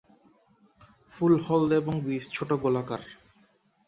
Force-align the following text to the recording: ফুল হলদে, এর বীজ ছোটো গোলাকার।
ফুল 1.11 1.33
হলদে, 1.45 1.77
এর 1.79 1.97
বীজ 2.05 2.23
ছোটো 2.33 2.55
গোলাকার। 2.57 3.01